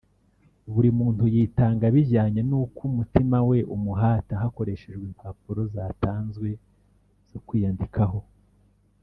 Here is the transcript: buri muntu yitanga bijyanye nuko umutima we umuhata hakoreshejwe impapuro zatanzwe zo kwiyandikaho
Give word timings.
buri 0.73 0.89
muntu 0.99 1.23
yitanga 1.35 1.85
bijyanye 1.95 2.41
nuko 2.49 2.79
umutima 2.89 3.37
we 3.49 3.59
umuhata 3.75 4.33
hakoreshejwe 4.41 5.03
impapuro 5.11 5.61
zatanzwe 5.75 6.49
zo 7.29 7.39
kwiyandikaho 7.47 8.19